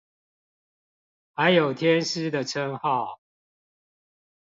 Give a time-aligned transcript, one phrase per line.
[1.35, 3.19] 還有天師的稱號